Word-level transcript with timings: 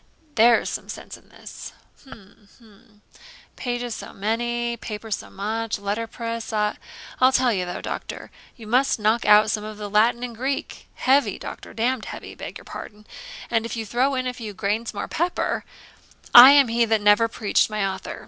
there's 0.33 0.67
some 0.67 0.89
sense 0.89 1.15
in 1.15 1.29
this. 1.29 1.73
Hum 2.05 2.47
hum 2.57 2.57
hum 2.57 3.01
pages 3.55 3.93
so 3.93 4.11
many, 4.11 4.75
paper 4.75 5.11
so 5.11 5.29
much, 5.29 5.77
letter 5.77 6.07
press 6.07 6.51
Ah 6.51 6.77
I'll 7.19 7.31
tell 7.31 7.53
you, 7.53 7.67
though, 7.67 7.81
Doctor, 7.81 8.31
you 8.57 8.65
must 8.65 8.99
knock 8.99 9.25
out 9.25 9.51
some 9.51 9.63
of 9.63 9.77
the 9.77 9.91
Latin 9.91 10.23
and 10.23 10.35
Greek; 10.35 10.87
heavy, 10.95 11.37
Doctor, 11.37 11.75
damn'd 11.75 12.05
heavy 12.05 12.33
(beg 12.33 12.57
your 12.57 12.65
pardon) 12.65 13.05
and 13.51 13.63
if 13.63 13.75
you 13.77 13.85
throw 13.85 14.15
in 14.15 14.25
a 14.25 14.33
few 14.33 14.55
grains 14.55 14.91
more 14.91 15.07
pepper 15.07 15.63
I 16.33 16.49
am 16.49 16.69
he 16.69 16.83
that 16.85 16.99
never 17.03 17.27
preached 17.27 17.69
my 17.69 17.85
author. 17.85 18.19